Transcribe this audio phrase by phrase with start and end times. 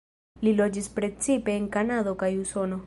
[0.47, 2.79] Li loĝis precipe en Kanado kaj Usono.